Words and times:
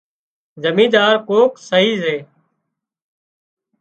زمينۮار 0.63 1.15
ڪوڪ 1.27 1.51
سئي 1.69 1.89
سي 2.01 2.15